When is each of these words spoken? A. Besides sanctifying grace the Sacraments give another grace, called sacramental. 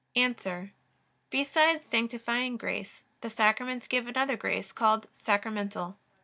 A. 0.15 0.71
Besides 1.29 1.85
sanctifying 1.85 2.57
grace 2.57 3.03
the 3.21 3.29
Sacraments 3.29 3.85
give 3.85 4.07
another 4.07 4.35
grace, 4.35 4.71
called 4.71 5.05
sacramental. 5.19 5.95